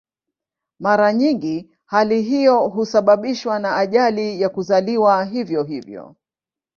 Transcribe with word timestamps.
Mara 0.79 1.13
nyingi 1.13 1.69
hali 1.85 2.21
hiyo 2.21 2.59
husababishwa 2.67 3.59
na 3.59 3.77
ajali 3.77 4.43
au 4.43 4.51
kuzaliwa 4.51 5.23
hivyo 5.25 5.63
hivyo. 5.63 6.15